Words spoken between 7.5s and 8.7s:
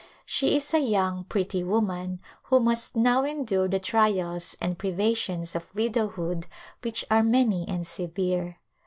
and severe.